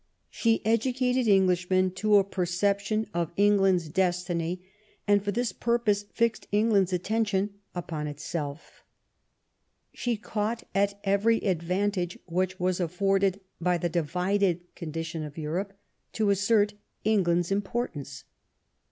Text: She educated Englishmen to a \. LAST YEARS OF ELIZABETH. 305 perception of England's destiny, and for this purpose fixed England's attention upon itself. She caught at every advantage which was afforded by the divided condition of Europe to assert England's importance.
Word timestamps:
She 0.31 0.65
educated 0.65 1.27
Englishmen 1.27 1.91
to 1.91 2.15
a 2.15 2.23
\. 2.23 2.23
LAST 2.23 2.23
YEARS 2.23 2.23
OF 2.23 2.31
ELIZABETH. 2.63 2.83
305 2.87 3.11
perception 3.11 3.21
of 3.21 3.33
England's 3.37 3.87
destiny, 3.89 4.65
and 5.07 5.23
for 5.23 5.31
this 5.31 5.51
purpose 5.51 6.05
fixed 6.11 6.47
England's 6.51 6.91
attention 6.91 7.53
upon 7.75 8.07
itself. 8.07 8.83
She 9.93 10.17
caught 10.17 10.63
at 10.73 10.99
every 11.03 11.37
advantage 11.41 12.17
which 12.25 12.59
was 12.59 12.79
afforded 12.79 13.41
by 13.61 13.77
the 13.77 13.89
divided 13.89 14.73
condition 14.73 15.21
of 15.23 15.37
Europe 15.37 15.73
to 16.13 16.31
assert 16.31 16.73
England's 17.05 17.51
importance. 17.51 18.23